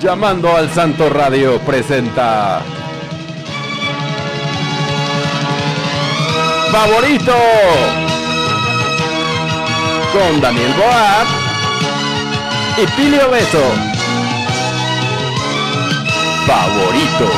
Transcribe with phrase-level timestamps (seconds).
[0.00, 2.62] Llamando al Santo Radio presenta.
[6.72, 7.34] Favorito.
[10.10, 11.26] Con Daniel Boab
[12.78, 13.62] y Pilio Beso.
[16.46, 17.30] Favorito.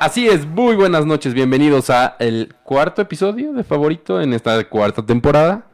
[0.00, 5.06] Así es, muy buenas noches, bienvenidos a el cuarto episodio de Favorito en esta cuarta
[5.06, 5.64] temporada.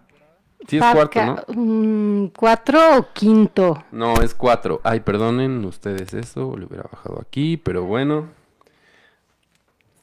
[0.69, 1.45] Sí es cuarto, ¿no?
[1.49, 3.85] Mm, ¿Cuatro o quinto?
[3.91, 4.81] No, es cuatro.
[4.85, 8.29] Ay, perdonen ustedes eso, le hubiera bajado aquí, pero bueno.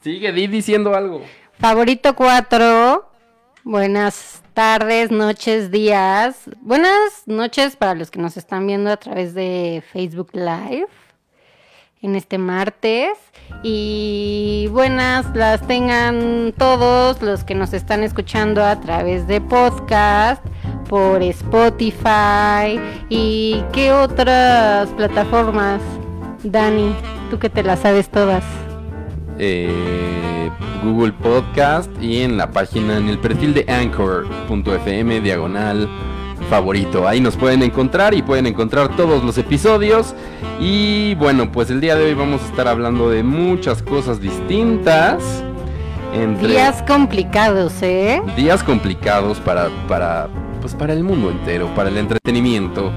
[0.01, 1.21] Sigue Di diciendo algo.
[1.59, 3.09] Favorito cuatro.
[3.63, 6.49] Buenas tardes, noches, días.
[6.61, 10.87] Buenas noches para los que nos están viendo a través de Facebook Live
[12.01, 13.17] en este martes.
[13.63, 20.43] Y buenas las tengan todos los que nos están escuchando a través de podcast,
[20.87, 25.81] por Spotify y qué otras plataformas,
[26.43, 26.95] Dani,
[27.29, 28.43] tú que te las sabes todas.
[29.37, 30.49] Eh,
[30.83, 35.87] Google Podcast y en la página, en el perfil de anchor.fm diagonal
[36.49, 37.07] favorito.
[37.07, 40.13] Ahí nos pueden encontrar y pueden encontrar todos los episodios.
[40.59, 45.43] Y bueno, pues el día de hoy vamos a estar hablando de muchas cosas distintas.
[46.41, 48.21] días complicados, ¿eh?
[48.35, 50.27] Días complicados para, para,
[50.61, 52.91] pues para el mundo entero, para el entretenimiento.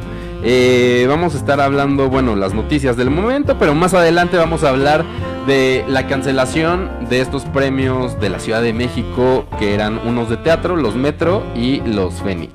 [0.44, 4.70] Eh, vamos a estar hablando, bueno, las noticias del momento, pero más adelante vamos a
[4.70, 5.04] hablar
[5.46, 10.36] de la cancelación de estos premios de la Ciudad de México, que eran unos de
[10.38, 12.52] teatro, los Metro y los Fénix.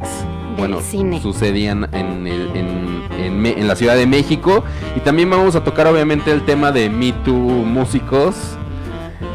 [0.58, 0.80] Bueno,
[1.22, 4.64] sucedían en, el, en, en, la Ciudad de México.
[4.96, 8.36] Y también vamos a tocar obviamente el tema de Me Too Músicos.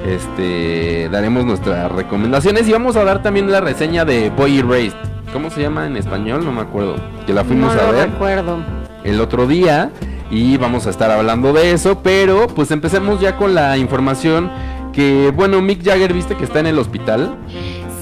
[0.06, 4.97] Este, daremos nuestras recomendaciones y vamos a dar también la reseña de Boy Erased.
[5.33, 6.45] ¿Cómo se llama en español?
[6.45, 6.97] No me acuerdo.
[7.27, 8.11] Que la fuimos a ver.
[8.11, 8.59] recuerdo.
[9.05, 9.91] El otro día
[10.33, 14.51] y vamos a estar hablando de eso, pero pues empecemos ya con la información
[14.92, 17.36] que, bueno, Mick Jagger, viste que está en el hospital.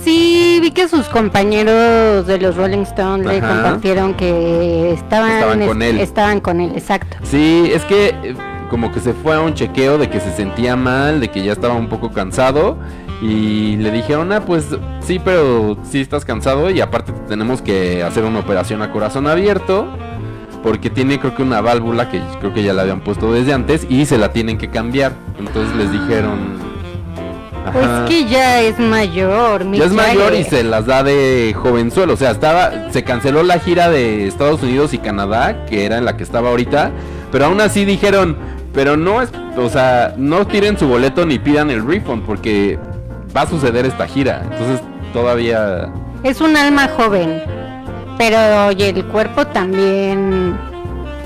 [0.05, 6.01] Sí, vi que sus compañeros de los Rolling Stones le compartieron que estaban, con él.
[6.01, 7.17] Estaban con él, exacto.
[7.23, 8.37] Sí, es que eh,
[8.71, 11.53] como que se fue a un chequeo de que se sentía mal, de que ya
[11.53, 12.79] estaba un poco cansado
[13.21, 14.69] y le dijeron, ah, pues
[15.01, 19.87] sí, pero sí estás cansado y aparte tenemos que hacer una operación a corazón abierto
[20.63, 23.87] porque tiene creo que una válvula que creo que ya la habían puesto desde antes
[23.89, 25.13] y se la tienen que cambiar.
[25.39, 26.70] Entonces les dijeron...
[27.73, 29.71] Pues que ya es mayor.
[29.73, 32.15] Ya es mayor y se las da de jovenzuelo.
[32.15, 36.05] O sea, estaba, se canceló la gira de Estados Unidos y Canadá, que era en
[36.05, 36.91] la que estaba ahorita.
[37.31, 38.37] Pero aún así dijeron,
[38.75, 42.79] pero no es, o sea, no tiren su boleto ni pidan el refund porque
[43.37, 44.43] va a suceder esta gira.
[44.45, 44.81] Entonces
[45.13, 45.93] todavía...
[46.23, 47.43] Es un alma joven.
[48.19, 50.57] Pero oye, el cuerpo también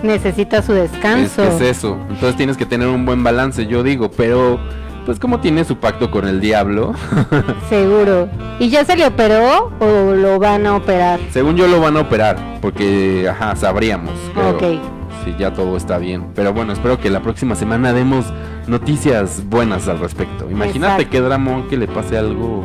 [0.03, 1.43] necesita su descanso.
[1.43, 1.99] Es, eso.
[2.09, 4.61] Entonces tienes que tener un buen balance, yo digo, pero
[5.05, 6.95] pues como tiene su pacto con el diablo.
[7.69, 8.29] Seguro.
[8.59, 11.21] ¿Y ya se le operó o lo van a operar?
[11.31, 14.15] Según yo lo van a operar, porque ajá, sabríamos.
[14.37, 14.81] ok.
[15.25, 16.33] Si ya todo está bien.
[16.35, 18.27] Pero bueno, espero que la próxima semana demos
[18.67, 20.51] noticias buenas al respecto.
[20.51, 22.65] Imagínate que Dramón que le pase algo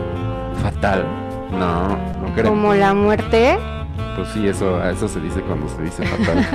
[0.61, 1.05] fatal.
[1.51, 2.49] No, no creo.
[2.49, 3.57] Como la muerte.
[4.15, 6.45] Pues sí, eso, eso se dice cuando se dice fatal.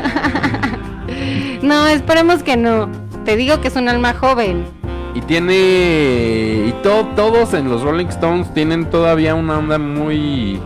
[1.62, 2.91] no, esperemos que no.
[3.25, 4.67] Te digo que es un alma joven.
[5.14, 5.54] Y tiene.
[6.69, 10.60] Y todos en los Rolling Stones tienen todavía una onda muy.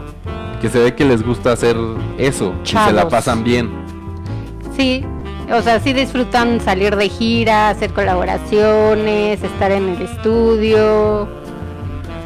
[0.60, 1.76] que se ve que les gusta hacer
[2.18, 2.54] eso.
[2.64, 3.70] Y se la pasan bien.
[4.76, 5.04] Sí,
[5.52, 11.28] o sea, sí disfrutan salir de gira, hacer colaboraciones, estar en el estudio.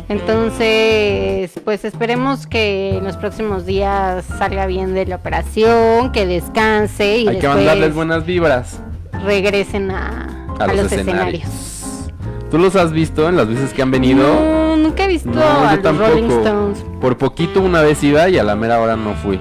[0.08, 7.18] Entonces, pues esperemos que en los próximos días salga bien de la operación, que descanse
[7.18, 8.80] y Hay que mandarles buenas vibras.
[9.24, 11.71] Regresen a, los, escenarios.
[12.52, 14.24] ¿Tú los has visto en las veces que han venido?
[14.24, 16.84] No, nunca he visto a los Rolling Stones.
[17.00, 19.40] Por poquito una vez iba y a la mera hora no fui.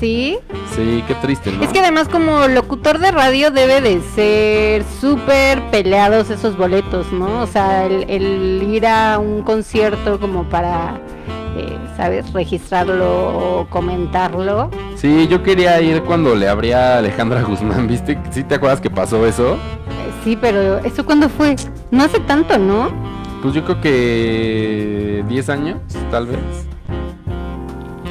[0.00, 0.40] ¿Sí?
[0.74, 1.62] Sí, qué triste, ¿no?
[1.62, 7.42] Es que además como locutor de radio debe de ser súper peleados esos boletos, ¿no?
[7.42, 11.00] O sea, el, ir a un concierto como para,
[11.56, 12.32] eh, ¿sabes?
[12.32, 14.68] Registrarlo o comentarlo.
[14.96, 18.18] Sí, yo quería ir cuando le abría a Alejandra Guzmán, ¿viste?
[18.32, 19.56] ¿Sí te acuerdas que pasó eso?
[20.28, 21.56] Sí, pero ¿eso cuándo fue?
[21.90, 22.90] No hace tanto, ¿no?
[23.40, 25.78] Pues yo creo que 10 años,
[26.10, 26.38] tal vez.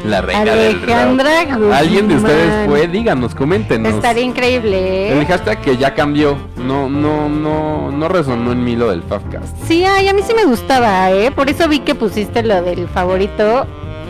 [0.04, 2.88] La reina Alejandra del ¿Alguien de ustedes fue?
[2.88, 3.94] Díganos, coméntenos.
[3.94, 5.20] Estaría increíble, ¿eh?
[5.20, 6.36] El hashtag que ya cambió.
[6.58, 9.56] No, no, no, no resonó en mí lo del Favcast.
[9.68, 11.30] Sí, ay, a mí sí me gustaba, ¿eh?
[11.30, 13.68] Por eso vi que pusiste lo del favorito.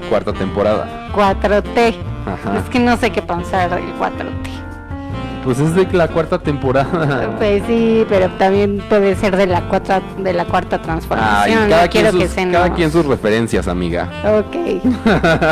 [0.07, 1.09] Cuarta temporada.
[1.13, 1.93] 4T.
[2.25, 2.57] Ajá.
[2.57, 4.66] Es que no sé qué pensar del 4T.
[5.47, 7.33] Pues es de la cuarta temporada.
[7.37, 11.59] Pues sí, pero también puede ser de la cuarta, de la cuarta transformación.
[11.59, 14.11] Ay, cada, no quien sus, que se cada quien sus referencias, amiga.
[14.25, 14.81] Ok.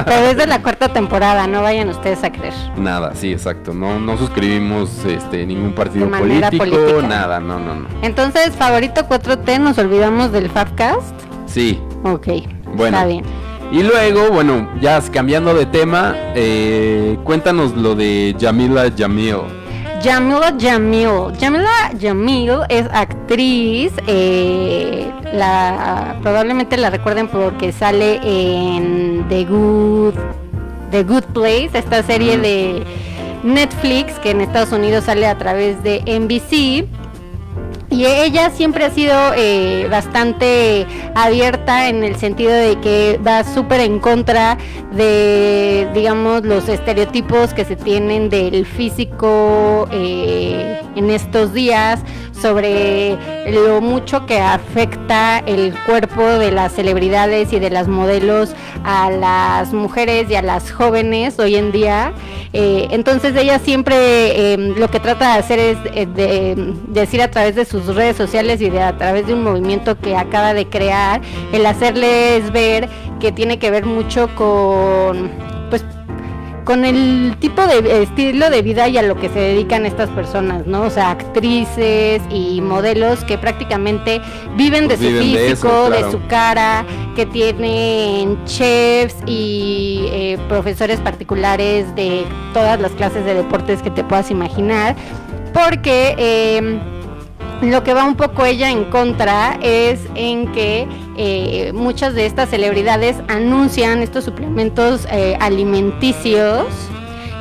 [0.05, 2.53] pero es de la cuarta temporada, no vayan ustedes a creer.
[2.75, 3.73] Nada, sí, exacto.
[3.73, 7.07] No, no suscribimos este ningún partido político, política.
[7.07, 7.87] nada, no, no, no.
[8.01, 11.15] Entonces, favorito 4T, nos olvidamos del Fabcast.
[11.45, 11.79] Sí.
[12.03, 12.27] Ok.
[12.75, 12.97] Bueno.
[12.97, 13.23] Está bien.
[13.71, 19.63] Y luego, bueno, ya cambiando de tema, eh, cuéntanos lo de Jamila Jamil.
[20.05, 21.33] Jamila Jamil.
[21.39, 23.91] Jamila Jamil es actriz.
[24.05, 30.13] eh, la, probablemente la recuerden porque sale en The Good,
[30.91, 32.83] The Good Place, esta serie de
[33.43, 36.85] Netflix que en Estados Unidos sale a través de NBC.
[37.95, 43.79] Y ella siempre ha sido eh, bastante abierta en el sentido de que va súper
[43.79, 44.57] en contra
[44.91, 52.01] de, digamos, los estereotipos que se tienen del físico eh, en estos días,
[52.41, 53.17] sobre
[53.51, 58.53] lo mucho que afecta el cuerpo de las celebridades y de las modelos
[58.83, 62.13] a las mujeres y a las jóvenes hoy en día.
[62.53, 67.29] Eh, entonces ella siempre eh, lo que trata de hacer es eh, de, decir a
[67.29, 70.67] través de sus redes sociales y de a través de un movimiento que acaba de
[70.67, 71.21] crear,
[71.51, 72.87] el hacerles ver
[73.19, 75.31] que tiene que ver mucho con
[75.69, 75.83] pues
[76.65, 80.65] con el tipo de estilo de vida y a lo que se dedican estas personas,
[80.65, 80.81] ¿no?
[80.81, 84.19] O sea, actrices y modelos que prácticamente
[84.57, 86.83] viven de su de físico, de su cara,
[87.15, 94.03] que tienen chefs y eh, profesores particulares de todas las clases de deportes que te
[94.03, 94.95] puedas imaginar,
[95.53, 96.79] porque eh,
[97.61, 102.49] lo que va un poco ella en contra es en que eh, muchas de estas
[102.49, 106.65] celebridades anuncian estos suplementos eh, alimenticios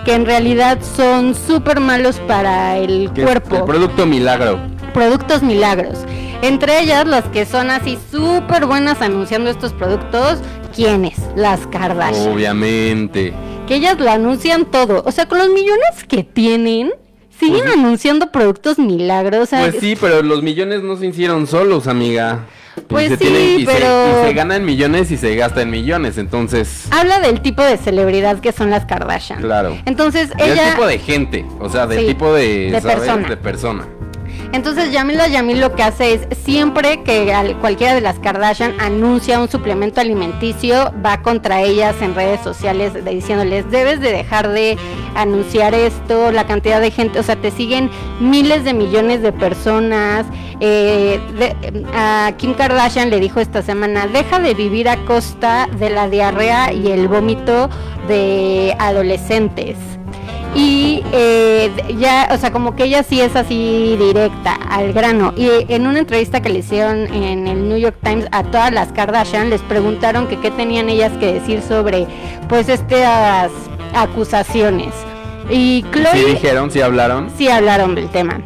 [0.04, 4.58] que en realidad son súper malos para el cuerpo El producto milagro.
[4.92, 5.98] productos milagros.
[6.42, 10.40] Entre ellas, las que son así súper buenas anunciando estos productos,
[10.76, 11.14] ¿quiénes?
[11.36, 12.32] Las Kardashian.
[12.32, 13.32] Obviamente.
[13.66, 15.02] Que ellas lo anuncian todo.
[15.06, 16.92] O sea, con los millones que tienen,
[17.40, 19.44] siguen Pues- anunciando productos milagros.
[19.44, 22.40] O sea, Pues sí, pero los millones no se hicieron solos, amiga.
[22.88, 26.86] Pues se sí, y se- pero- y se ganan millones y se gastan millones, entonces...
[26.90, 29.40] Habla del tipo de celebridad que son las Kardashian.
[29.40, 29.76] Claro.
[29.86, 30.72] Entonces Del ella...
[30.72, 32.70] tipo de gente, o sea, del Sí, tipo de...
[32.72, 32.96] de ¿sabes?
[32.98, 33.28] persona.
[33.28, 33.86] De persona.
[34.54, 39.40] Entonces Yamila Yamil lo que hace es siempre que al- cualquiera de las Kardashian anuncia
[39.40, 44.78] un suplemento alimenticio, va contra ellas en redes sociales diciéndoles debes de dejar de
[45.16, 47.90] anunciar esto, la cantidad de gente, o sea, te siguen
[48.20, 50.24] miles de millones de personas.
[50.60, 51.18] eh,
[51.92, 56.72] a Kim Kardashian le dijo esta semana, deja de vivir a costa de la diarrea
[56.72, 57.68] y el vómito
[58.06, 59.76] de adolescentes.
[60.54, 65.34] Y eh, ya, o sea, como que ella sí es así directa, al grano.
[65.36, 68.92] Y en una entrevista que le hicieron en el New York Times a todas las
[68.92, 72.06] Kardashian, les preguntaron que qué tenían ellas que decir sobre,
[72.48, 73.50] pues, estas
[73.94, 74.94] acusaciones.
[75.50, 77.30] Y Chloe Sí dijeron, sí hablaron.
[77.36, 78.40] sí hablaron del tema.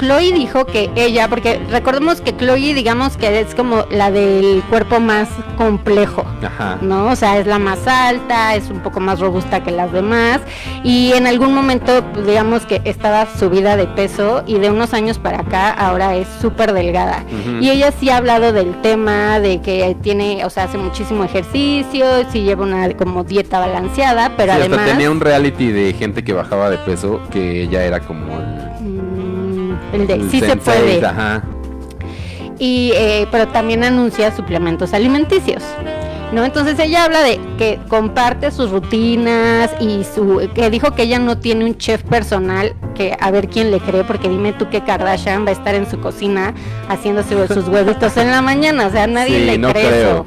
[0.00, 4.98] Chloe dijo que ella, porque recordemos que Chloe digamos que es como la del cuerpo
[5.00, 6.78] más complejo, Ajá.
[6.80, 7.06] ¿no?
[7.08, 10.40] O sea, es la más alta, es un poco más robusta que las demás
[10.82, 15.40] y en algún momento digamos que estaba subida de peso y de unos años para
[15.40, 17.24] acá ahora es súper delgada.
[17.60, 22.06] Y ella sí ha hablado del tema de que tiene, o sea, hace muchísimo ejercicio,
[22.30, 24.90] sí lleva una como dieta balanceada, pero Sí, hasta además...
[24.90, 28.24] tenía un reality de gente que bajaba de peso, que ella era como
[29.92, 30.06] el...
[30.06, 31.04] De el sí se puede.
[31.04, 31.42] Ajá.
[32.58, 35.62] y eh, pero también anuncia suplementos alimenticios.
[36.32, 36.44] ¿No?
[36.44, 41.38] Entonces ella habla de que comparte sus rutinas y su que dijo que ella no
[41.38, 45.44] tiene un chef personal, que a ver quién le cree, porque dime tú que Kardashian
[45.44, 46.54] va a estar en su cocina
[46.88, 50.10] haciéndose sus huevitos en la mañana, o sea, nadie Sí, le no cree creo.
[50.12, 50.26] eso.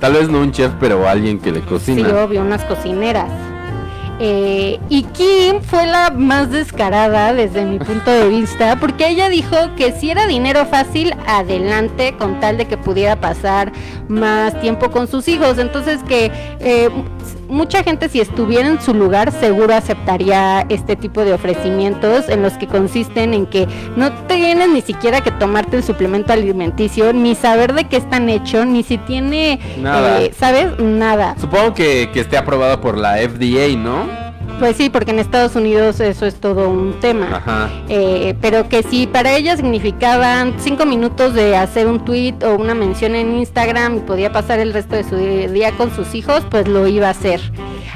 [0.00, 2.08] Tal vez no un chef, pero alguien que le Sí, cocina.
[2.24, 3.30] obvio, unas cocineras.
[4.20, 9.56] Eh, y Kim fue la más descarada desde mi punto de vista, porque ella dijo
[9.76, 13.72] que si era dinero fácil, adelante, con tal de que pudiera pasar
[14.08, 15.58] más tiempo con sus hijos.
[15.58, 16.90] Entonces que eh,
[17.48, 22.52] mucha gente si estuviera en su lugar seguro aceptaría este tipo de ofrecimientos en los
[22.54, 27.72] que consisten en que no tienes ni siquiera que tomarte el suplemento alimenticio, ni saber
[27.74, 30.20] de qué están hechos, ni si tiene, Nada.
[30.22, 30.78] eh, ¿sabes?
[30.78, 31.34] Nada.
[31.40, 34.17] Supongo que, que esté aprobado por la FDA, ¿no?
[34.58, 37.28] Pues sí, porque en Estados Unidos eso es todo un tema.
[37.36, 37.70] Ajá.
[37.88, 42.74] Eh, pero que si para ella significaban cinco minutos de hacer un tweet o una
[42.74, 46.66] mención en Instagram y podía pasar el resto de su día con sus hijos, pues
[46.66, 47.40] lo iba a hacer.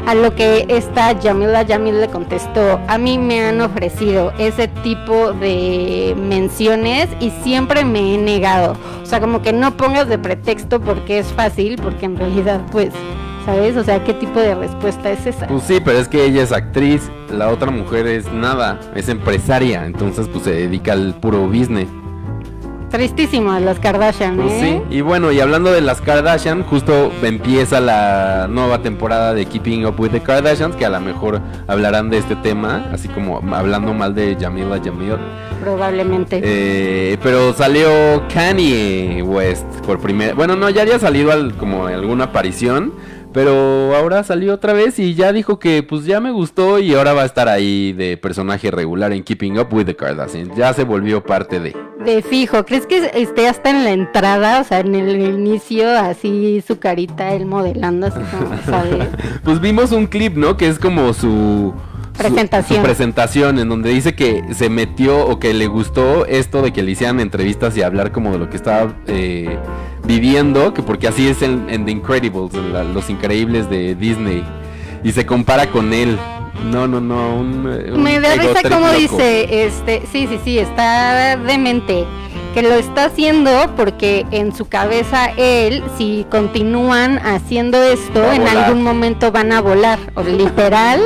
[0.07, 5.33] A lo que esta Yamila Yamil le contestó, a mí me han ofrecido ese tipo
[5.33, 8.77] de menciones y siempre me he negado.
[9.03, 12.91] O sea, como que no pongas de pretexto porque es fácil, porque en realidad pues
[13.45, 13.77] ¿Sabes?
[13.77, 15.49] O sea, ¿qué tipo de respuesta es esa?
[15.49, 19.85] Pues sí, pero es que ella es actriz, la otra mujer es nada, es empresaria,
[19.85, 21.89] entonces pues se dedica al puro business.
[22.91, 24.83] Tristísimo las Kardashian, pues ¿eh?
[24.91, 29.87] sí, y bueno, y hablando de las Kardashian, justo empieza la nueva temporada de Keeping
[29.87, 33.95] Up with the Kardashians, que a lo mejor hablarán de este tema, así como hablando
[33.95, 35.17] mal de Jamila Jamil.
[35.63, 36.43] Probablemente.
[36.45, 37.89] Eh, pero salió
[38.33, 42.93] Kanye West por primera, bueno, no, ya había salido al, como alguna aparición
[43.33, 47.13] pero ahora salió otra vez y ya dijo que pues ya me gustó y ahora
[47.13, 50.55] va a estar ahí de personaje regular en Keeping Up with the Kardashians.
[50.57, 51.77] Ya se volvió parte de.
[52.05, 56.63] De fijo, ¿crees que esté hasta en la entrada, o sea, en el inicio, así
[56.67, 59.09] su carita, él modelando, así como, ¿sabes?
[59.45, 60.57] pues vimos un clip, ¿no?
[60.57, 61.73] Que es como su
[62.17, 62.83] presentación.
[62.83, 66.93] presentación en donde dice que se metió o que le gustó esto de que le
[66.93, 69.59] hicieran entrevistas y hablar como de lo que estaba eh,
[70.05, 72.53] viviendo, que porque así es en, The Incredibles,
[72.95, 74.45] Los Increíbles de Disney,
[75.03, 76.19] y se compara con él.
[76.71, 77.43] No, no, no.
[77.43, 82.05] Me da risa como dice, este, sí, sí, sí, está demente
[82.55, 88.83] que lo está haciendo porque en su cabeza él, si continúan haciendo esto, en algún
[88.83, 91.01] momento van a volar, o literal,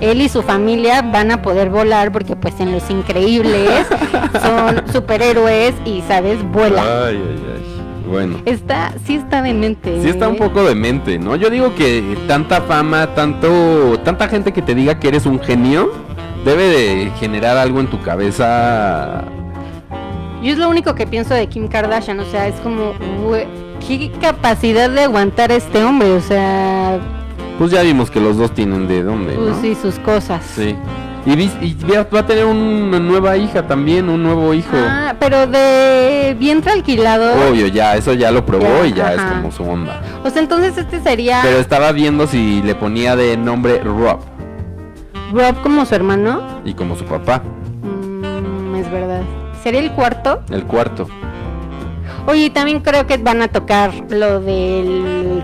[0.00, 3.86] él y su familia van a poder volar porque pues en Los Increíbles
[4.42, 6.42] son superhéroes y, ¿sabes?
[6.50, 6.86] Vuelan.
[6.86, 7.75] Ay, ay, ay.
[8.06, 8.38] Bueno.
[8.44, 10.00] Está, sí está demente.
[10.02, 11.36] Sí está un poco demente, ¿no?
[11.36, 15.92] Yo digo que tanta fama, tanto, tanta gente que te diga que eres un genio,
[16.44, 19.24] debe de generar algo en tu cabeza.
[20.42, 22.92] Yo es lo único que pienso de Kim Kardashian, o sea, es como,
[23.86, 27.00] qué capacidad de aguantar este hombre, o sea,
[27.58, 29.32] pues ya vimos que los dos tienen de dónde.
[29.34, 30.44] Pues sí, sus cosas.
[30.44, 30.76] Sí.
[31.26, 34.76] Y, va a tener una nueva hija también, un nuevo hijo.
[34.76, 37.50] Ah, pero de vientre alquilado.
[37.50, 40.00] Obvio, ya, eso ya lo probó y ya es como su onda.
[40.22, 41.40] O sea, entonces este sería.
[41.42, 44.20] Pero estaba viendo si le ponía de nombre Rob.
[45.32, 46.60] Rob como su hermano.
[46.64, 47.42] Y como su papá.
[47.82, 49.22] Mm, es verdad.
[49.64, 50.42] ¿Sería el cuarto?
[50.48, 51.08] El cuarto.
[52.28, 55.42] Oye, también creo que van a tocar lo del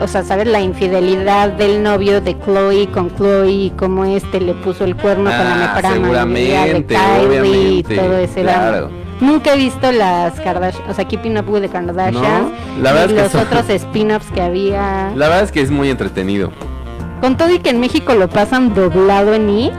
[0.00, 0.46] o sea, ¿sabes?
[0.46, 5.24] La infidelidad del novio de Chloe con Chloe y cómo este le puso el cuerno
[5.24, 8.90] con la ah, mejor de Kylie y todo ese claro.
[9.20, 12.50] Nunca he visto las Kardashian, o sea, Keeping Up with the Kardashians,
[12.80, 15.12] la verdad es que los otros spin-offs que había.
[15.14, 16.50] La verdad es que es muy entretenido.
[17.20, 19.72] Con todo y que en México lo pasan doblado en I.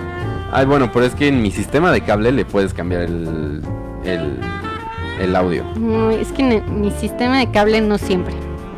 [0.51, 3.61] Ay, bueno, pero es que en mi sistema de cable le puedes cambiar el,
[4.05, 4.39] el,
[5.19, 5.65] el audio.
[5.77, 8.33] No, es que en mi sistema de cable no siempre.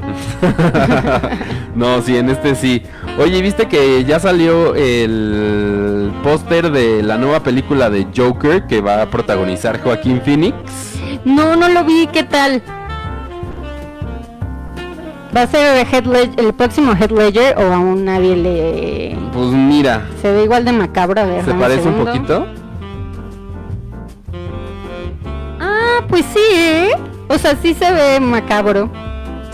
[1.76, 2.84] no, sí, en este sí.
[3.20, 9.02] Oye, ¿viste que ya salió el póster de la nueva película de Joker que va
[9.02, 10.56] a protagonizar Joaquín Phoenix?
[11.26, 12.62] No, no lo vi, ¿qué tal?
[15.36, 15.86] ¿Va a ser
[16.38, 19.18] el, próximo Head Ledger o aún nadie le...
[19.34, 20.08] Pues mira.
[20.22, 21.46] Se ve igual de macabro, a ver.
[21.46, 22.48] ¿Se parece un, poquito?
[25.60, 26.92] Ah, pues sí, ¿eh?
[27.28, 28.90] O sea, sí se ve macabro.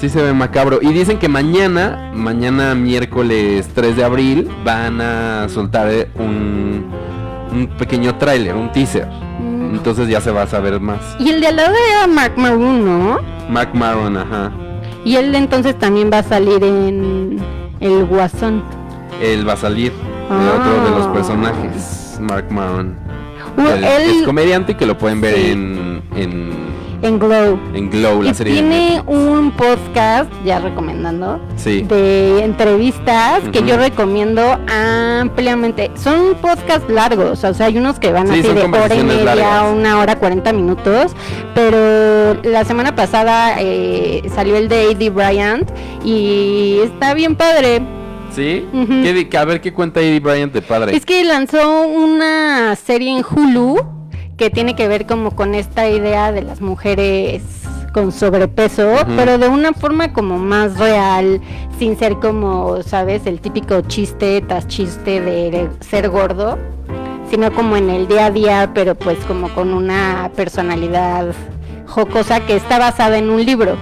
[0.04, 0.80] Sí se ve macabro.
[0.82, 6.88] Y dicen que mañana, mañana miércoles 3 de abril, van a soltar eh, un,
[7.50, 9.08] un pequeño tráiler, un teaser.
[9.08, 9.76] Mm.
[9.76, 11.00] Entonces ya se va a saber más.
[11.20, 13.20] Y el de al lado era Mark Maroon, ¿no?
[13.50, 14.52] Mark Maroon, ajá.
[15.06, 17.40] Y él entonces también va a salir en
[17.80, 18.62] El Guasón.
[19.22, 21.14] Él va a salir de otro de los ah.
[21.14, 22.98] personajes, Mark Maroon.
[23.58, 26.73] Es comediante que lo pueden ver en, en
[27.04, 27.60] en Glow.
[27.74, 28.54] En Glow, la serie.
[28.54, 35.92] Tiene un podcast, ya recomendando, de entrevistas que yo recomiendo ampliamente.
[35.96, 40.00] Son podcasts largos, o sea, hay unos que van así de hora y media, una
[40.00, 41.12] hora, 40 minutos.
[41.54, 45.70] Pero la semana pasada eh, salió el de Eddie Bryant
[46.04, 47.82] y está bien padre.
[48.34, 48.66] ¿Sí?
[49.38, 50.96] a ver qué cuenta Eddie Bryant de padre.
[50.96, 53.93] Es que lanzó una serie en Hulu
[54.38, 57.42] que tiene que ver como con esta idea de las mujeres
[57.94, 61.40] con sobrepeso, pero de una forma como más real,
[61.78, 63.28] sin ser como, ¿sabes?
[63.28, 66.58] El típico chiste tras chiste de ser gordo,
[67.30, 71.34] sino como en el día a día, pero pues como con una personalidad
[71.86, 73.78] jocosa que está basada en un libro.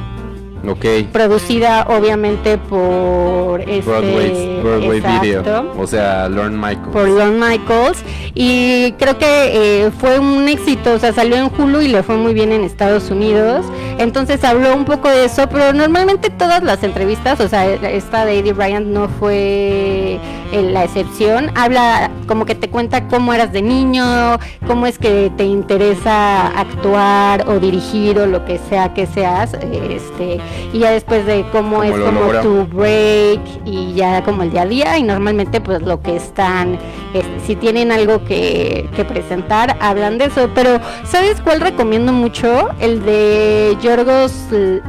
[0.67, 0.85] Ok.
[1.11, 5.73] Producida obviamente por este Broadway, exacto, Video.
[5.77, 6.91] O sea, Lorne Michaels.
[6.91, 8.03] por Lorne Michaels
[8.35, 12.15] y creo que eh, fue un éxito, o sea, salió en Hulu y le fue
[12.15, 13.65] muy bien en Estados Unidos.
[13.97, 18.39] Entonces habló un poco de eso, pero normalmente todas las entrevistas, o sea, esta de
[18.39, 20.19] Eddie Bryant no fue
[20.51, 21.51] eh, la excepción.
[21.55, 27.47] Habla como que te cuenta cómo eras de niño, cómo es que te interesa actuar
[27.47, 30.39] o dirigir o lo que sea que seas, este,
[30.73, 32.41] y ya después de cómo es como logra.
[32.41, 36.77] tu break y ya como el día a día y normalmente pues lo que están,
[37.45, 40.49] si tienen algo que, que presentar, hablan de eso.
[40.53, 42.69] Pero ¿sabes cuál recomiendo mucho?
[42.79, 44.31] El de Yorgos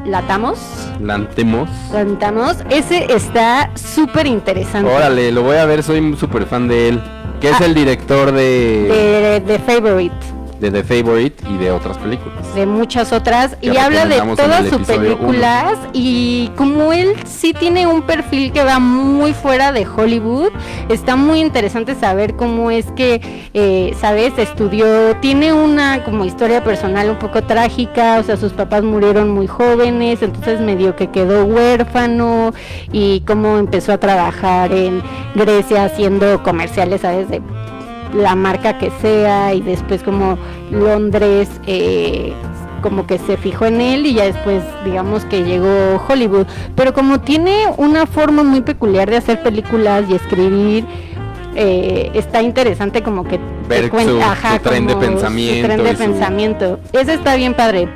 [0.05, 0.59] Latamos.
[1.01, 1.69] Lantemos.
[1.93, 2.57] Lantamos.
[2.71, 4.91] Ese está súper interesante.
[4.91, 7.03] Órale, lo voy a ver, soy súper fan de él.
[7.41, 7.65] Que es Ah.
[7.65, 10.15] el director de, De, de Favorite.
[10.63, 12.55] De The Favorite y de otras películas.
[12.55, 13.57] de muchas otras.
[13.61, 15.77] Y habla de todas sus películas.
[15.93, 20.51] Y como él sí tiene un perfil que va muy fuera de Hollywood,
[20.89, 23.21] está muy interesante saber cómo es que,
[23.55, 28.85] eh, sabes, estudió, tiene una como historia personal un poco trágica, o sea, sus papás
[28.85, 32.55] murieron muy jóvenes, entonces medio que quedó huérfano
[32.93, 35.03] y cómo empezó a trabajar en
[35.35, 37.43] Grecia haciendo comerciales, sabes, de
[38.15, 40.37] la marca que sea y después como
[40.71, 42.33] Londres eh,
[42.83, 46.47] como que se fijó en él y ya después digamos que llegó Hollywood.
[46.75, 50.85] Pero como tiene una forma muy peculiar de hacer películas y escribir
[51.55, 53.39] eh, está interesante como que
[53.69, 56.81] Ver su- su tren de su pensamiento tren de su- pensamiento.
[56.93, 57.89] Ese está bien padre.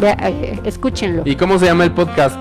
[0.00, 1.22] Eh, escúchenlo.
[1.24, 2.36] ¿Y cómo se llama el podcast?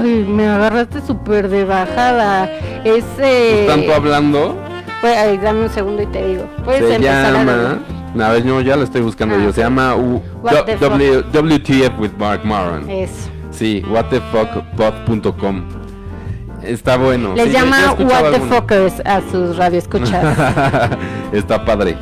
[0.00, 2.50] ay me agarraste súper de bajada.
[2.84, 4.56] Es eh, Tanto hablando.
[5.00, 7.78] Pues, dame un segundo y te digo puedes Se empezar a llama.
[8.20, 9.52] A ver, no, ya lo estoy buscando Ah, yo.
[9.52, 9.66] Se ok.
[9.66, 10.22] llama U-?
[10.80, 12.88] W- WTF with Mark Maron.
[12.88, 13.28] Eso.
[13.50, 15.62] Sí, whatthefuckpod.com.
[16.62, 17.34] Está bueno.
[17.34, 18.40] Les Sí, llama What the.
[18.40, 20.36] Fuckers a sus radioescuchas.
[21.32, 21.96] Está padre.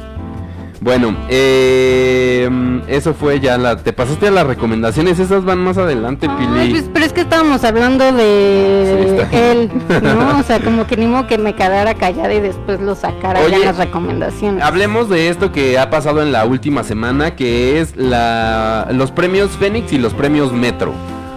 [0.81, 2.49] Bueno, eh,
[2.89, 3.77] eso fue ya la.
[3.77, 6.71] Te pasaste a las recomendaciones, esas van más adelante, Ay, Pili.
[6.71, 9.71] pues, pero es que estábamos hablando de Sí, él,
[10.03, 10.39] ¿no?
[10.39, 13.57] O sea, como que ni modo que me quedara callada y después lo sacara ya
[13.57, 14.63] Oye, las recomendaciones.
[14.63, 19.51] Hablemos de esto que ha pasado en la última semana, que es la, los premios
[19.53, 20.93] Fénix y los premios Metro.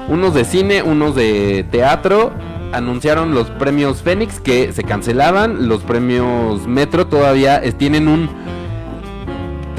[0.09, 2.31] Unos de cine, unos de teatro.
[2.71, 5.67] Anunciaron los premios Fénix que se cancelaban.
[5.67, 8.29] Los premios Metro todavía tienen un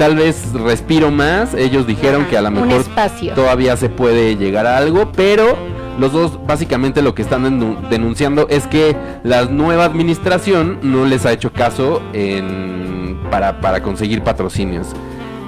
[0.01, 1.53] tal vez respiro más.
[1.53, 2.83] Ellos dijeron Ajá, que a lo mejor
[3.35, 5.55] todavía se puede llegar a algo, pero
[5.99, 11.27] los dos básicamente lo que están denu- denunciando es que la nueva administración no les
[11.27, 14.87] ha hecho caso en, para, para conseguir patrocinios.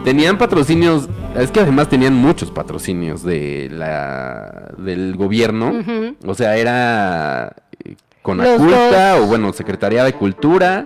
[0.03, 5.73] Tenían patrocinios, es que además tenían muchos patrocinios de la, del gobierno.
[6.27, 9.21] O sea, era eh, con Los Aculta dos.
[9.23, 10.85] o bueno, Secretaría de Cultura,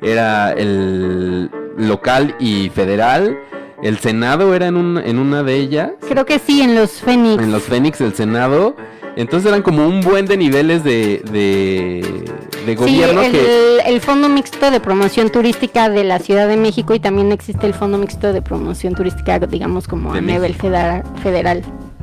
[0.00, 3.38] era el local y federal.
[3.82, 5.92] El Senado era en, un- en una de ellas.
[6.08, 7.42] Creo que sí, en los Fénix.
[7.42, 8.74] En los Fénix, el Senado.
[9.16, 12.24] Entonces eran como un buen de niveles de, de,
[12.66, 13.78] de Sí, gobierno el, que...
[13.86, 17.74] el Fondo Mixto de Promoción Turística de la Ciudad de México y también existe el
[17.74, 21.62] Fondo Mixto de Promoción Turística, digamos, como De a nivel federal.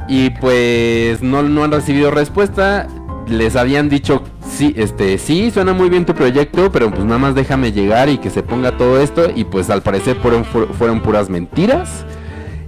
[0.09, 2.88] Y pues no, no han recibido respuesta.
[3.27, 7.33] Les habían dicho, sí, este, sí, suena muy bien tu proyecto, pero pues nada más
[7.35, 9.31] déjame llegar y que se ponga todo esto.
[9.35, 12.05] Y pues al parecer fueron, fu- fueron puras mentiras.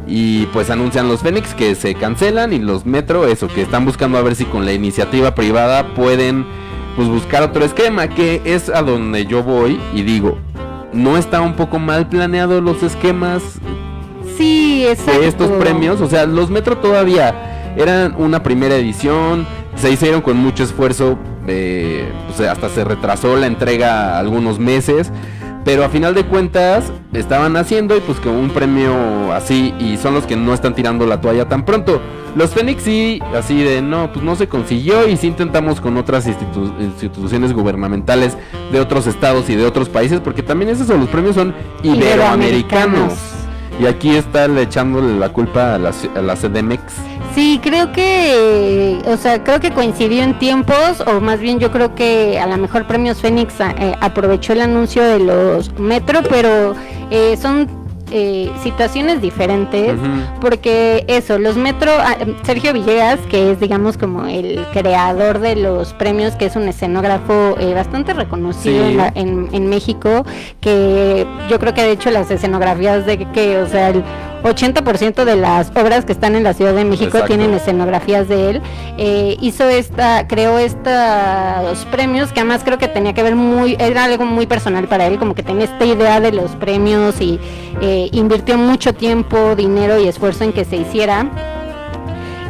[0.07, 4.17] Y pues anuncian los Fénix que se cancelan y los Metro, eso, que están buscando
[4.17, 6.45] a ver si con la iniciativa privada pueden
[6.95, 10.37] pues buscar otro esquema, que es a donde yo voy y digo,
[10.93, 13.43] ¿no está un poco mal planeado los esquemas
[14.37, 15.19] Sí, exacto.
[15.21, 15.99] de estos premios.
[16.01, 19.45] O sea, los Metro todavía eran una primera edición.
[19.79, 21.17] Se hicieron con mucho esfuerzo.
[21.47, 25.11] eh, pues, hasta se retrasó la entrega algunos meses.
[25.63, 30.13] Pero a final de cuentas estaban haciendo y pues que un premio así y son
[30.13, 31.99] los que no están tirando la toalla tan pronto.
[32.37, 36.25] Los Fénix sí, así de no, pues no se consiguió y sí intentamos con otras
[36.25, 38.37] institu- instituciones gubernamentales
[38.71, 43.13] de otros estados y de otros países porque también es eso, los premios son iberoamericanos.
[43.79, 46.93] Y aquí está le echándole la culpa a la, a CDMX.
[47.35, 51.93] Sí, creo que, o sea, creo que coincidió en tiempos, o más bien yo creo
[51.93, 56.73] que a lo mejor Premios Fénix eh, aprovechó el anuncio de los Metro, pero
[57.11, 57.76] eh, son
[58.11, 59.93] eh, situaciones diferentes.
[60.41, 65.93] Porque eso, los Metro, ah, Sergio Villegas, que es digamos como el creador de los
[65.93, 68.91] premios, que es un escenógrafo eh, bastante reconocido Sí.
[68.91, 70.25] en, la- en- en México,
[70.61, 74.03] que yo creo que de hecho las escenografías de que, o sea, el
[74.43, 78.61] 80% de las obras que están en la Ciudad de México tienen escenografías de él.
[78.97, 84.05] Eh, hizo esta, creó estos premios que además creo que tenía que ver muy, era
[84.05, 87.39] algo muy personal para él, como que tenía esta idea de los premios y
[87.81, 91.29] eh, invirtió mucho tiempo, dinero y esfuerzo en que se hiciera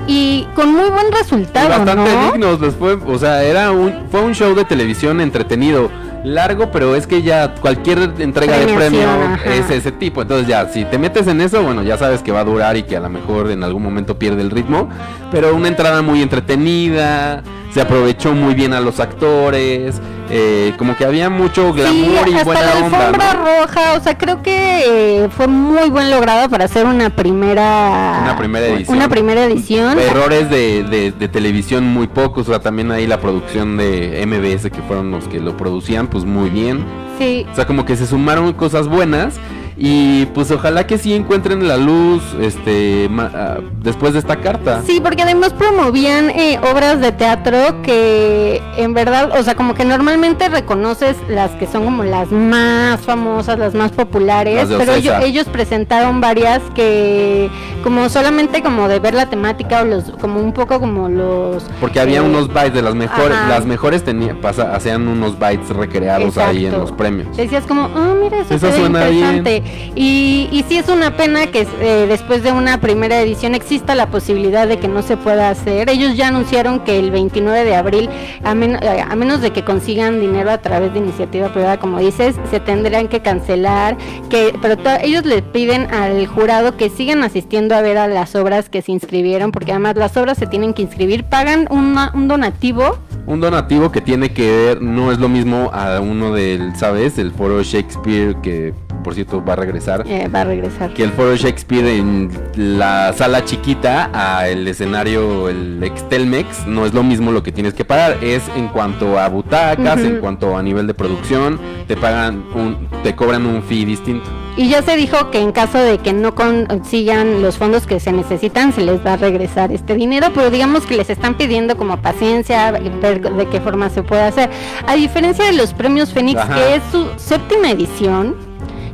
[0.08, 1.70] y con muy buen resultado.
[1.70, 5.92] bastante dignos después, o sea, era un, fue un show de televisión entretenido,
[6.24, 9.08] largo, pero es que ya cualquier entrega de premio
[9.46, 10.22] es ese tipo.
[10.22, 12.84] Entonces ya, si te metes en eso, bueno, ya sabes que va a durar y
[12.84, 14.90] que a lo mejor en algún momento pierde el ritmo,
[15.32, 20.02] pero una entrada muy entretenida, se aprovechó muy bien a los actores.
[20.30, 25.24] Eh, como que había mucho glamour y buena la alfombra roja, o sea, creo que
[25.24, 28.98] eh, fue muy buen logrado para hacer una primera una primera edición.
[28.98, 30.00] Una primera edición.
[30.00, 34.82] Errores de, de, televisión muy pocos, o sea, también ahí la producción de MBS que
[34.82, 36.86] fueron los que lo producían, pues muy bien.
[37.18, 37.46] Sí.
[37.52, 39.40] O sea, como que se sumaron cosas buenas
[39.80, 44.82] y pues ojalá que sí encuentren la luz este ah, después de esta carta.
[44.86, 49.86] Sí, porque además promovían eh, obras de teatro que en verdad, o sea, como que
[49.86, 56.20] normalmente reconoces las que son como las más famosas, las más populares, pero ellos, presentaron
[56.20, 57.50] varias que
[57.84, 62.00] como solamente como de ver la temática o los como un poco como los Porque
[62.00, 66.38] había eh, unos bytes de las mejores, las mejores tenía pasa hacían unos bytes recreados
[66.38, 67.38] ahí en los premios.
[67.38, 72.06] Decías como, "Ah, mira, eso, suena interesante." Y, y sí es una pena que eh,
[72.08, 75.90] después de una primera edición exista la posibilidad de que no se pueda hacer.
[75.90, 78.10] Ellos ya anunciaron que el 29 de abril,
[78.44, 82.36] a, eh, a menos de que consigan dinero a través de iniciativa privada, como dices,
[82.52, 83.98] se tendrán que cancelar.
[84.30, 88.70] Que, pero ellos le piden al jurado que sigan asistiendo a ver a las obras
[88.70, 93.42] que se inscribieron, porque además las obras se tienen que inscribir, pagan un donativo un
[93.42, 97.18] donativo que tiene que ver, no es lo mismo a uno del, ¿sabes?
[97.20, 100.04] El foro Shakespeare que por cierto va a regresar.
[100.08, 100.94] Eh, va a regresar.
[100.94, 106.94] Que el foro Shakespeare en la sala chiquita a el escenario, el Extelmex, no es
[106.94, 108.18] lo mismo lo que tienes que pagar.
[108.24, 113.16] Es en cuanto a butacas, en cuanto a nivel de producción, te pagan un, te
[113.16, 114.30] cobran un fee distinto.
[114.58, 118.12] Y ya se dijo que en caso de que no consigan los fondos que se
[118.12, 122.02] necesitan, se les va a regresar este dinero, pero digamos que les están pidiendo como
[122.02, 124.50] paciencia, ver de qué forma se puede hacer.
[124.88, 128.47] A diferencia de los premios Fénix, que es su séptima edición,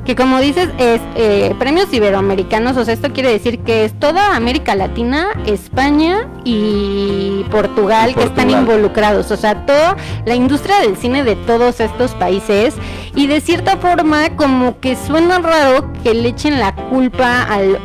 [0.05, 4.35] que como dices es eh, premios iberoamericanos, o sea, esto quiere decir que es toda
[4.35, 11.23] América Latina, España y Portugal, que están involucrados, o sea, toda la industria del cine
[11.23, 12.75] de todos estos países.
[13.15, 17.79] Y de cierta forma como que suena raro que le echen la culpa al,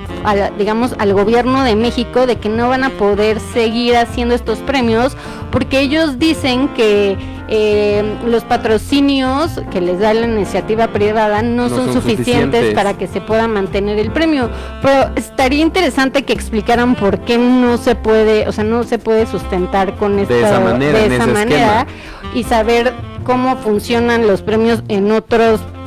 [0.59, 5.17] digamos al gobierno de México de que no van a poder seguir haciendo estos premios
[5.51, 7.17] porque ellos dicen que
[7.49, 13.21] eh, los patrocinios que les da la iniciativa privada no, son, suficientes, para que se
[13.21, 14.51] pueda mantener el premio.
[14.83, 19.27] Pero estaría interesante que explicaran por qué no se puede, o sea, no se puede
[19.27, 21.87] sustentar con esta de esa manera, de esa manera
[22.35, 22.93] y saber
[23.25, 25.78] cómo funcionan los premios en otros países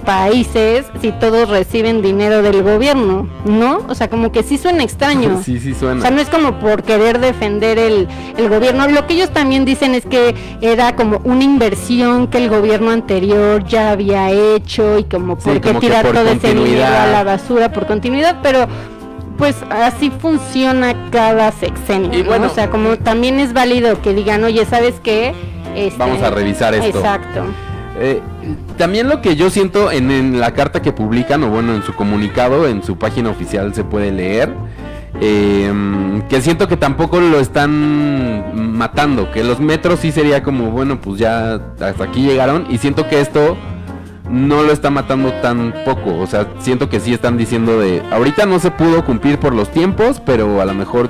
[1.02, 3.80] si todos reciben dinero del gobierno, ¿no?
[3.88, 5.42] O sea, como que sí suena extraño.
[5.46, 6.00] sí, sí suena.
[6.00, 8.88] O sea, no es como por querer defender el, el gobierno.
[8.88, 13.64] Lo que ellos también dicen es que era como una inversión que el gobierno anterior
[13.66, 17.88] ya había hecho y como por qué tirar todo ese dinero a la basura por
[17.88, 18.68] continuidad, pero
[19.38, 22.20] pues así funciona cada sexenio.
[22.20, 25.34] Y bueno, O sea, como también es válido que digan, oye, ¿sabes qué?
[25.76, 27.00] Este, vamos a revisar esto.
[27.00, 27.46] Exacto.
[27.99, 28.21] Eh,
[28.77, 32.67] también lo que yo siento en, la carta que publican, o bueno, en su comunicado,
[32.67, 34.54] en su página oficial se puede leer,
[35.19, 41.01] em, que siento que tampoco lo están matando, que los metros sí sería como, bueno,
[41.01, 43.58] pues ya hasta aquí llegaron, y siento que esto
[44.30, 48.45] no lo está matando tan poco, o sea, siento que sí están diciendo de, ahorita
[48.45, 51.10] no se pudo cumplir por los tiempos, pero a lo mejor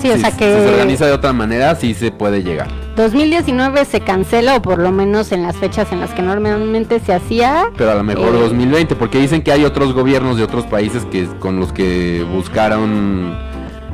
[0.00, 0.56] Sí, o sea que...
[0.56, 2.68] Si se organiza de otra manera, sí se puede llegar.
[2.98, 7.14] 2019 se cancela, o por lo menos en las fechas en las que normalmente se
[7.14, 7.70] hacía.
[7.76, 11.04] Pero a lo mejor 2020, eh, porque dicen que hay otros gobiernos de otros países
[11.04, 13.38] que con los que buscaron,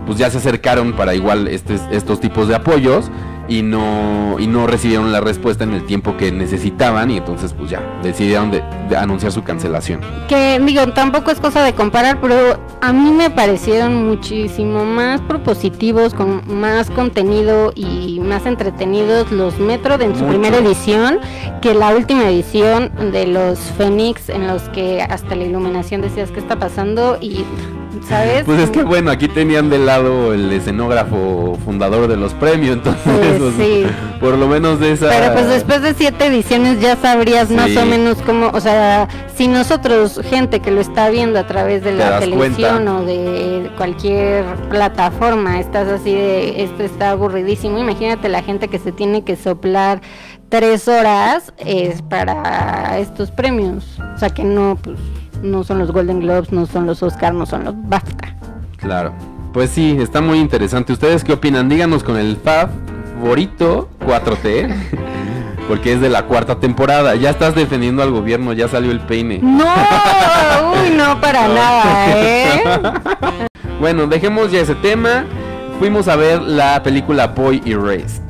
[0.07, 3.11] pues ya se acercaron para igual este, estos tipos de apoyos
[3.49, 7.71] y no, y no recibieron la respuesta en el tiempo que necesitaban y entonces pues
[7.71, 8.63] ya decidieron de,
[8.97, 10.01] anunciar su cancelación.
[10.29, 16.15] Que digo, tampoco es cosa de comparar, pero a mí me parecieron muchísimo más propositivos,
[16.15, 21.19] con más contenido y más entretenidos los Metro de en su primera edición
[21.63, 26.41] que la última edición de los Fénix en los que hasta la iluminación decías qué
[26.41, 27.45] está pasando y
[28.09, 28.45] ¿sabes?
[28.45, 33.03] Pues es que bueno, aquí tenían de lado el escenógrafo fundador de los premios, entonces
[33.39, 33.87] Pues sí.
[34.21, 35.09] por lo menos de esa...
[35.09, 39.49] Pero pues después de siete ediciones ya sabrías más o menos cómo, o sea, si
[39.49, 42.95] nosotros, gente que lo está viendo a través de la televisión cuenta.
[42.95, 48.93] o de cualquier plataforma, estás así de, esto está aburridísimo, imagínate la gente que se
[48.93, 50.01] tiene que soplar
[50.49, 54.99] tres horas es para estos premios, o sea que no, pues,
[55.45, 58.35] no son los Golden Globes, no son los Oscar, no son los BAFTA.
[58.79, 59.13] Claro.
[59.53, 60.93] Pues sí, está muy interesante.
[60.93, 61.69] ¿Ustedes qué opinan?
[61.69, 64.75] Díganos con el favorito 4T.
[65.69, 67.15] Porque es de la cuarta temporada.
[67.15, 69.39] Ya estás defendiendo al gobierno, ya salió el peine.
[69.43, 69.65] No,
[70.73, 72.63] uy, no para nada, ¿eh?
[73.81, 75.25] Bueno, dejemos ya ese tema.
[75.79, 78.23] Fuimos a ver la película Boy Erased.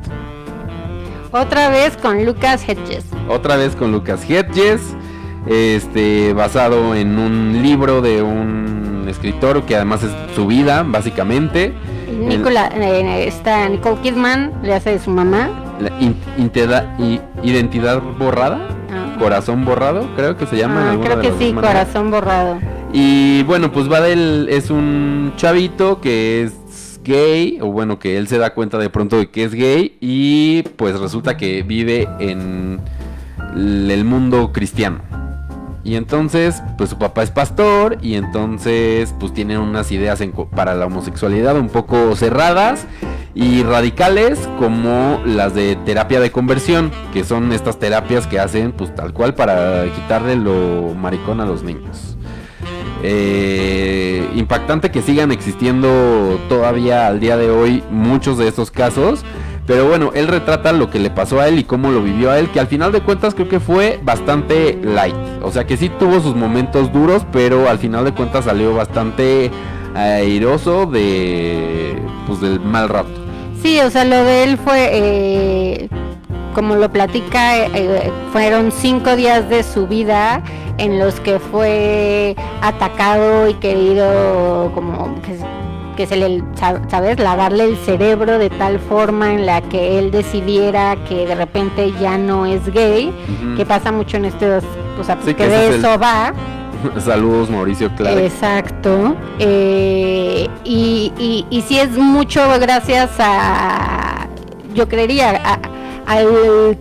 [1.32, 3.04] Otra vez con Lucas Hedges.
[3.28, 4.94] Otra vez con Lucas Hedges.
[5.46, 11.72] Este, basado en un libro de un escritor que además es su vida, básicamente.
[12.18, 15.50] Nicola, eh, está Nicole Kidman, le hace de su mamá.
[15.80, 18.68] La in- inteda- i- identidad borrada.
[18.90, 19.16] Ah.
[19.18, 20.92] Corazón borrado, creo que se llama.
[20.92, 22.58] Ah, creo que sí, corazón borrado.
[22.92, 24.46] Y bueno, pues va del.
[24.48, 29.16] Es un chavito que es gay, o bueno, que él se da cuenta de pronto
[29.18, 32.80] de que es gay, y pues resulta que vive en
[33.56, 35.00] el mundo cristiano.
[35.84, 40.22] Y entonces, pues su papá es pastor, y entonces, pues tienen unas ideas
[40.56, 42.86] para la homosexualidad un poco cerradas
[43.34, 48.94] y radicales, como las de terapia de conversión, que son estas terapias que hacen, pues
[48.94, 52.16] tal cual, para quitarle lo maricón a los niños.
[53.02, 59.22] Eh, impactante que sigan existiendo todavía al día de hoy muchos de estos casos.
[59.66, 62.38] Pero bueno, él retrata lo que le pasó a él y cómo lo vivió a
[62.38, 65.14] él, que al final de cuentas creo que fue bastante light.
[65.42, 69.50] O sea que sí tuvo sus momentos duros, pero al final de cuentas salió bastante
[69.94, 73.10] airoso de pues del mal rato.
[73.62, 75.88] Sí, o sea, lo de él fue, eh,
[76.54, 80.42] como lo platica, eh, eh, fueron cinco días de su vida
[80.76, 85.38] en los que fue atacado y querido como que,
[85.96, 87.18] que se le, sa- ¿sabes?
[87.18, 92.18] Lavarle el cerebro de tal forma en la que él decidiera que de repente ya
[92.18, 93.56] no es gay, Ujú.
[93.56, 94.64] que pasa mucho en estos,
[95.00, 96.32] o sea, Sí, que de es el- eso va.
[97.00, 98.18] Saludos Mauricio Clark.
[98.18, 99.14] Exacto.
[99.38, 104.26] Eh, y, y, y sí es mucho gracias a,
[104.74, 105.58] yo creería, a-
[106.12, 106.76] al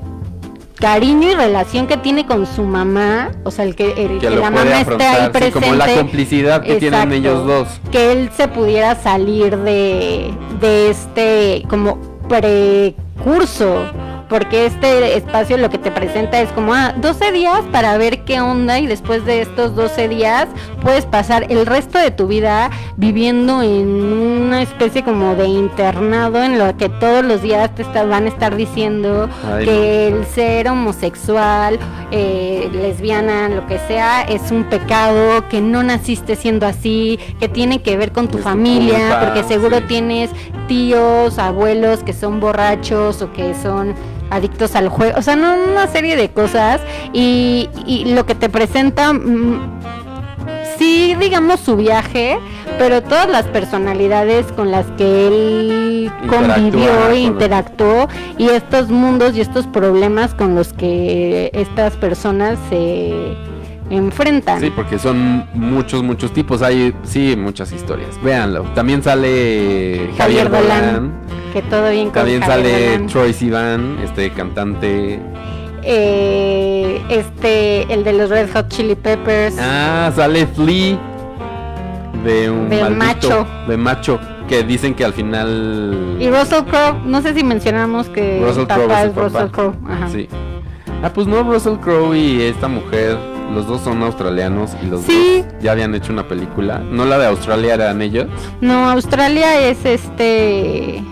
[0.84, 4.30] cariño y relación que tiene con su mamá, o sea, el que, el que que
[4.32, 5.60] lo la mamá esté ahí sí, presente.
[5.62, 7.16] como la complicidad que tienen Exacto.
[7.16, 7.68] ellos dos.
[7.90, 13.86] Que él se pudiera salir de, de este como precurso.
[14.34, 18.42] Porque este espacio lo que te presenta es como, ah, 12 días para ver qué
[18.42, 20.48] onda y después de estos 12 días
[20.82, 26.58] puedes pasar el resto de tu vida viviendo en una especie como de internado en
[26.58, 30.68] lo que todos los días te está- van a estar diciendo Ay, que el ser
[30.68, 31.78] homosexual,
[32.10, 37.84] eh, lesbiana, lo que sea, es un pecado, que no naciste siendo así, que tiene
[37.84, 39.84] que ver con tu Es familia, culpa, porque seguro sí.
[39.90, 40.32] tienes
[40.68, 43.94] tíos, abuelos que son borrachos o que son
[44.30, 46.82] adictos al juego, o sea, no una serie de cosas
[47.14, 49.82] y, y lo que te presenta mm,
[50.78, 52.38] sí, digamos su viaje,
[52.78, 58.08] pero todas las personalidades con las que él convivió con e interactuó
[58.38, 63.36] y estos mundos y estos problemas con los que estas personas se
[63.96, 64.60] enfrentan.
[64.60, 66.62] Sí, porque son muchos, muchos tipos.
[66.62, 68.22] Hay, sí, muchas historias.
[68.24, 68.64] Véanlo.
[68.76, 71.14] También sale Javier, Javier Dolan, Dolan.
[71.54, 73.08] Que todo bien con También Javier sale Dolan.
[73.08, 75.20] Troy Sivan, este cantante.
[75.84, 79.56] Eh, este, el de los Red Hot Chili Peppers.
[79.60, 80.98] Ah, sale Flea.
[82.24, 83.48] De un De maldito, macho.
[83.68, 84.20] De macho.
[84.48, 86.18] Que dicen que al final.
[86.20, 89.16] Y Russell Crowe, no sé si mencionamos que Russell Crowe es.
[89.16, 89.76] Russell Crowe.
[90.12, 90.28] Sí.
[91.02, 93.18] Ah, pues no, Russell Crowe y esta mujer,
[93.54, 95.44] los dos son australianos y los Sí.
[95.46, 96.80] dos ya habían hecho una película.
[96.80, 98.28] No la de Australia eran ellos.
[98.62, 101.04] No, Australia es este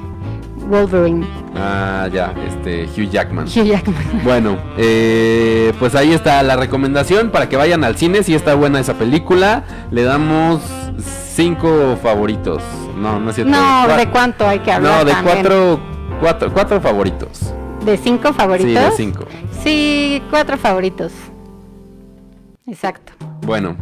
[0.67, 3.45] Wolverine, Ah, ya, este Hugh Jackman.
[3.45, 3.95] Hugh Jackman.
[4.23, 8.79] Bueno, eh, pues ahí está la recomendación para que vayan al cine si está buena
[8.79, 9.63] esa película.
[9.91, 10.61] Le damos
[11.35, 12.61] cinco favoritos.
[12.97, 13.51] No, no es cierto.
[13.51, 14.99] No, ¿de cuánto hay que hablar?
[14.99, 15.35] No, de también?
[15.35, 15.79] cuatro,
[16.21, 17.53] cuatro, cuatro favoritos.
[17.85, 18.71] ¿De cinco favoritos?
[18.71, 19.25] Sí, de cinco.
[19.63, 21.11] Sí, cuatro favoritos.
[22.71, 23.11] Exacto.
[23.45, 23.75] Bueno,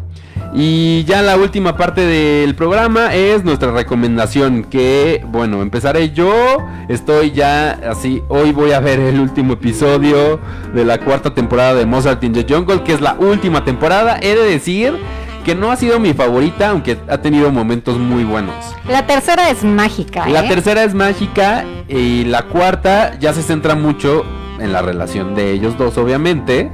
[0.52, 4.64] y ya la última parte del programa es nuestra recomendación.
[4.64, 6.58] Que, bueno, empezaré yo.
[6.88, 8.24] Estoy ya así.
[8.30, 10.40] Hoy voy a ver el último episodio
[10.74, 14.18] de la cuarta temporada de Mozart in the Jungle, que es la última temporada.
[14.20, 14.98] He de decir
[15.46, 18.56] que no ha sido mi favorita, aunque ha tenido momentos muy buenos.
[18.88, 20.28] La tercera es mágica.
[20.28, 20.50] La ¿eh?
[20.50, 24.26] tercera es mágica y la cuarta ya se centra mucho
[24.60, 26.72] en la relación de ellos dos, obviamente.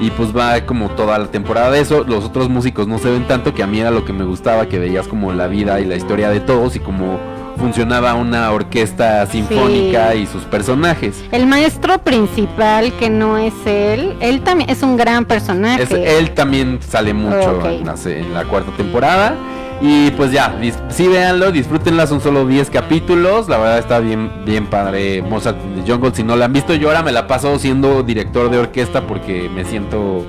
[0.00, 2.04] Y pues va como toda la temporada de eso.
[2.06, 4.66] Los otros músicos no se ven tanto, que a mí era lo que me gustaba,
[4.68, 7.18] que veías como la vida y la historia de todos y cómo
[7.56, 10.18] funcionaba una orquesta sinfónica Sí.
[10.18, 11.24] y sus personajes.
[11.32, 15.84] El maestro principal, que no es él, él también es un gran personaje.
[15.84, 19.34] Es- él también sale mucho la, en la cuarta temporada.
[19.82, 20.56] Y pues ya,
[20.88, 23.48] sí véanlo, disfrútenla, son solo 10 capítulos.
[23.48, 25.20] La verdad está bien, bien padre.
[25.22, 28.50] Mozart the Jungle, si no la han visto, yo ahora me la paso siendo director
[28.50, 30.24] de orquesta porque me siento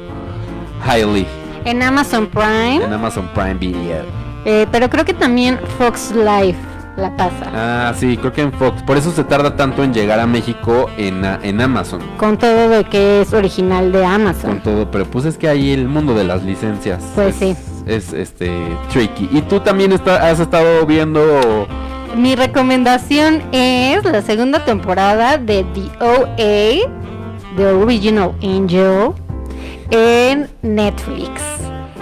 [0.85, 1.25] highly
[1.65, 4.03] En Amazon Prime, en Amazon Prime Video.
[4.45, 6.57] eh, pero creo que también Fox Life
[6.97, 7.51] la pasa.
[7.53, 8.81] Ah, sí, creo que en Fox.
[8.83, 12.01] Por eso se tarda tanto en llegar a México en, a- en Amazon.
[12.17, 14.59] Con todo lo que es original de Con Amazon.
[14.61, 17.63] todo, pero pues es que ahí el mundo de las licencias Pues es, sí.
[17.87, 18.51] Es este
[18.91, 19.29] tricky.
[19.31, 21.67] Y tú también está- has estado viendo
[22.15, 26.87] Mi recomendación es la segunda temporada de The OA,
[27.55, 29.11] The Original Angel,
[29.91, 31.41] en Netflix.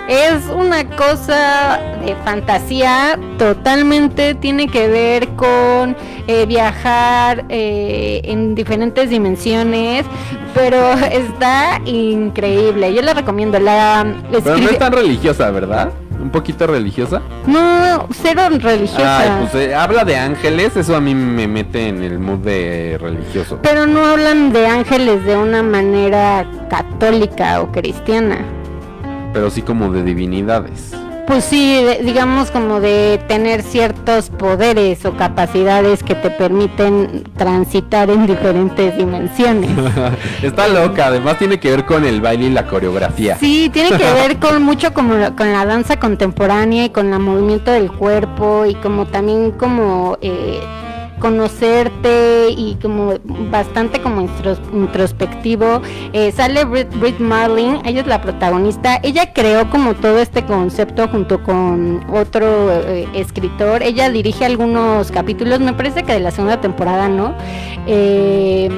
[0.08, 9.10] Es una cosa de fantasía, totalmente tiene que ver con eh, viajar eh, en diferentes
[9.10, 10.06] dimensiones,
[10.54, 12.94] pero está increíble.
[12.94, 13.60] Yo la recomiendo.
[13.60, 15.92] La Pero no es tan religiosa, ¿verdad?
[16.22, 17.22] Un poquito religiosa.
[17.48, 19.20] no, cero religiosa.
[19.20, 22.98] Ay, pues eh, habla de ángeles, eso a mí me mete en el mood de
[23.02, 23.60] religioso.
[23.64, 28.46] Pero no hablan de ángeles de una manera católica o cristiana.
[29.36, 30.94] Pero sí como de divinidades.
[31.28, 38.10] Pues sí, de- digamos como de tener ciertos poderes o capacidades que te permiten transitar
[38.10, 39.72] en diferentes dimensiones.
[40.42, 43.36] Está loca, además tiene que ver con el baile y la coreografía.
[43.38, 47.72] Sí, tiene que ver con mucho como con la danza contemporánea y con el movimiento
[47.72, 50.62] del cuerpo y como también como eh,
[51.20, 53.14] conocerte y como
[53.52, 55.82] bastante como intros- introspectivo.
[56.14, 59.00] Eh, sale Brit, Brit Marlin, ella es la protagonista.
[59.04, 63.84] Ella creó como todo este concepto junto con otro eh, escritor.
[63.84, 67.34] Ella dirige algunos capítulos, me parece que de la segunda temporada, ¿no?
[67.88, 68.70] Eh,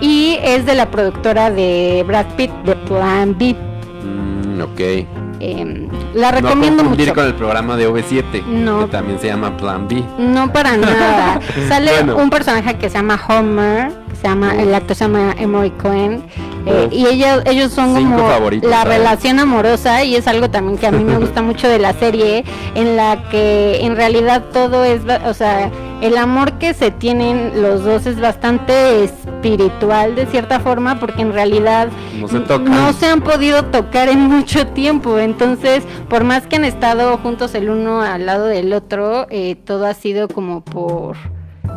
[0.00, 3.54] y es de la productora de Brad Pitt de Plan B.
[4.02, 5.19] Mm, ok.
[5.42, 7.14] Eh, la recomiendo no mucho.
[7.14, 8.80] con el programa de OV7, No.
[8.84, 10.02] que también se llama Plan B.
[10.18, 11.40] No para nada.
[11.68, 12.16] Sale Bueno.
[12.18, 16.22] un personaje que se llama Homer, que se llama, el actor se llama Emory Cohen,
[16.66, 18.98] eh, y ellos, ellos son Cinco como favoritos, la ¿sabes?
[18.98, 22.44] relación amorosa y es algo también que a mí me gusta mucho de la serie,
[22.74, 25.70] en la que en realidad todo es, o sea,
[26.00, 31.32] el amor que se tienen los dos es bastante espiritual de cierta forma, porque en
[31.32, 32.70] realidad No se tocan.
[32.70, 35.18] no se han podido tocar en mucho tiempo.
[35.18, 39.86] Entonces, por más que han estado juntos el uno al lado del otro, eh, todo
[39.86, 41.16] ha sido como por,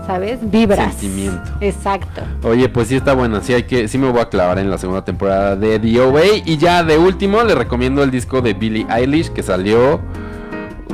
[0.08, 0.40] ¿sabes?
[0.42, 0.96] Vibras.
[0.96, 1.52] Sentimiento.
[1.62, 2.22] Exacto.
[2.44, 4.78] Oye, pues sí está buena, sí hay que, sí me voy a clavar en la
[4.78, 8.86] segunda temporada de The OA y ya de último le recomiendo el disco de Billie
[8.90, 10.02] Eilish que salió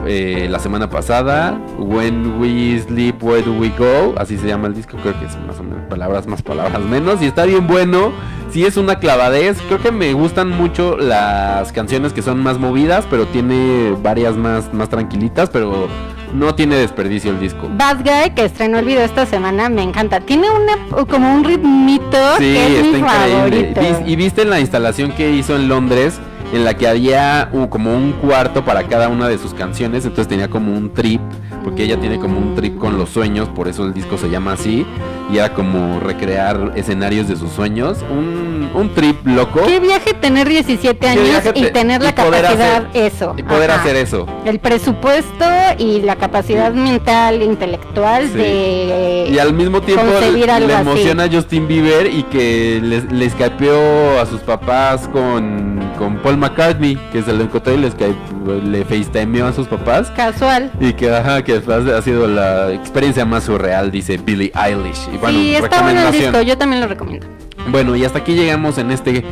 [0.07, 4.73] eh, la semana pasada, When We Sleep Where Do We Go, así se llama el
[4.73, 8.11] disco, creo que es más o menos palabras más palabras menos y está bien bueno,
[8.51, 13.05] sí es una clavadez, creo que me gustan mucho las canciones que son más movidas,
[13.09, 15.87] pero tiene varias más más tranquilitas, pero
[16.33, 17.67] no tiene desperdicio el disco.
[17.75, 20.19] Bad Guy, que estrenó el video esta semana, me encanta.
[20.19, 23.73] Tiene una, como un ritmito Sí, que es está mi increíble.
[23.73, 23.81] favorito.
[24.11, 26.19] Y viste la instalación que hizo en Londres,
[26.53, 30.27] en la que había uh, como un cuarto para cada una de sus canciones, entonces
[30.27, 31.21] tenía como un trip,
[31.63, 34.53] porque ella tiene como un trip con los sueños, por eso el disco se llama
[34.53, 34.85] así,
[35.31, 39.61] y era como recrear escenarios de sus sueños, un, un trip loco.
[39.65, 43.33] Qué viaje tener 17 Qué años y te- tener la y capacidad, hacer- eso.
[43.37, 43.81] Y poder ajá.
[43.81, 44.25] hacer eso.
[44.45, 45.45] El presupuesto
[45.77, 48.37] y la capacidad mental, intelectual Sí.
[48.37, 49.29] de...
[49.31, 50.71] Y al mismo tiempo le así.
[50.81, 56.37] emociona a Justin Bieber y que le, le escapeó a sus papás con, con Paul
[56.37, 60.09] McCartney, que se lo encontró y le, Skype- le FaceTimeó a sus papás.
[60.15, 60.71] Casual.
[60.79, 65.09] Y que, ajá, que ha sido la experiencia más surreal, dice Billie Eilish.
[65.13, 66.31] Y bueno, sí, está bueno el recomendación.
[66.33, 67.27] disco, yo también lo recomiendo.
[67.67, 69.23] Bueno, y hasta aquí llegamos en este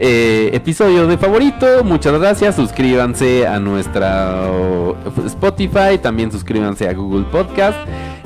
[0.00, 1.82] eh, episodio de favorito.
[1.84, 2.56] Muchas gracias.
[2.56, 5.98] Suscríbanse a nuestra oh, Spotify.
[6.00, 7.76] También suscríbanse a Google Podcast.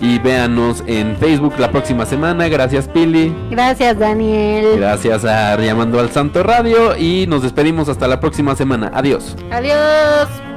[0.01, 2.49] Y véanos en Facebook la próxima semana.
[2.49, 3.35] Gracias, Pili.
[3.51, 4.77] Gracias, Daniel.
[4.77, 6.97] Gracias a Llamando al Santo Radio.
[6.97, 8.91] Y nos despedimos hasta la próxima semana.
[8.95, 9.37] Adiós.
[9.51, 10.52] Adiós.